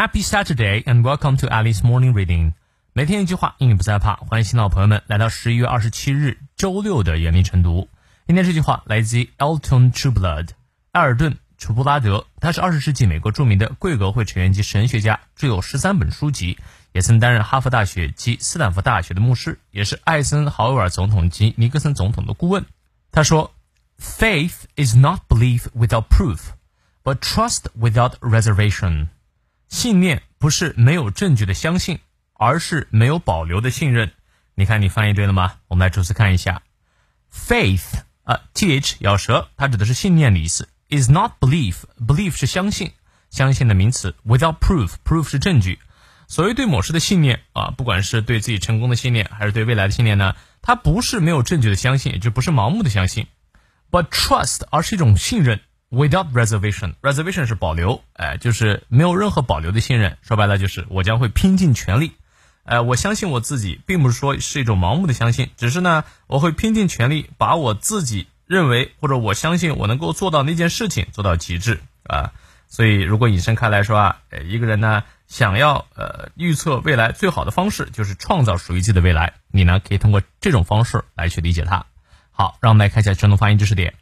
[0.00, 2.52] Happy Saturday and welcome to Alice Morning Reading。
[2.92, 4.16] 每天一句话，英语不再怕。
[4.16, 7.88] 欢迎新老朋友们来到十一月二十七日周六的原力晨读。
[8.26, 10.50] 今天这句话来自于 Elton Trueblood，
[10.92, 12.26] 埃尔顿·楚布拉德。
[12.40, 16.58] 他是二十世纪美国着名的贵格会成员及神学家，着有十三本书籍，
[16.92, 22.66] 也曾担任哈佛大学及斯坦福大学的牧师，也是艾森豪威尔总统及尼克森总统的顾问。
[23.10, 23.50] 他说：“
[23.98, 26.50] Faith is not belief without proof,
[27.02, 29.06] but trust without reservation。”
[29.71, 31.99] 信念不是没有证据的相信，
[32.33, 34.11] 而是没有保留的信任。
[34.53, 35.53] 你看，你翻译对了吗？
[35.69, 36.61] 我们来逐词看一下。
[37.33, 40.67] Faith 啊，th 咬舌，它指的是信念的意思。
[40.89, 42.91] Is not belief，belief 是相信，
[43.29, 44.13] 相信的名词。
[44.25, 45.79] Without proof，proof 是证据。
[46.27, 53.27] 所谓对某事的信念啊，不管是对自己成功的信念，还是对未来的信念呢，它不是没有证据的相信，也就不是盲目的相信。
[53.89, 55.61] But trust，而是一种信任。
[55.91, 60.17] Without reservation，reservation 是保留，哎，就是没有任何保留的信任。
[60.21, 62.13] 说白了就是我将会拼尽全力，
[62.63, 72.31] 哎，我相信我自己，并不是说是一种盲目的相信，只是呢，我会拼尽全力把我自己认为或者我相信我能够做到那件事情做到极致啊。
[72.69, 81.85] 所以如果引申开来说啊，一个人呢想要呃预测未来最好的方式就是创造属于自己的未来，你呢可以通过这种方式来去理解它。
[82.31, 83.95] 好，让我们来看一下全读发音知识点。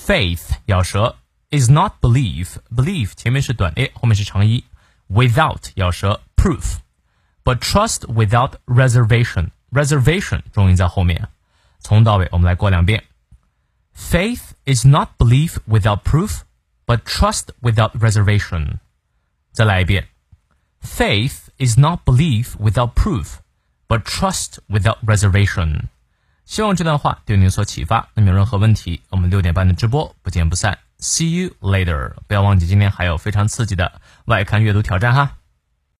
[0.00, 1.16] Faith 咬舌
[1.50, 11.28] is not belief，belief 前面是短 a，后面是长 e。Without 咬舌 proof，but trust without reservation，reservation 重音在后面。
[11.78, 13.04] 从到尾我们来过两遍。
[13.94, 18.78] Faith is not belief without proof，but trust without reservation。
[19.52, 20.08] 再来一遍。
[20.82, 25.84] Faith is not belief without proof，but trust without reservation。
[26.45, 28.09] 希望这段话对您有所启发。
[28.13, 30.79] 那么有任何问题，我们六点半的直播不见不散。
[30.99, 32.13] See you later！
[32.27, 33.93] 不要忘记今天还有非常刺激的
[34.25, 35.37] 外刊阅读挑战哈。